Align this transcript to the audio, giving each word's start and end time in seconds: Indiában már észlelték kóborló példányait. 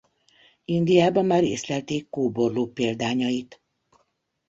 Indiában 0.65 1.25
már 1.25 1.43
észlelték 1.43 2.09
kóborló 2.09 2.65
példányait. 2.67 3.61